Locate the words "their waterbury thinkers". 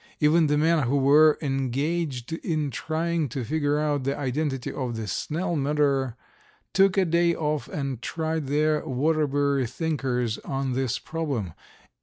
8.47-10.39